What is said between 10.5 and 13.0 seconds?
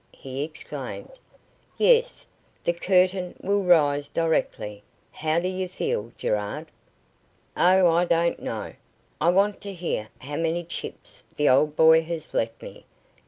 chips the old boy has left me.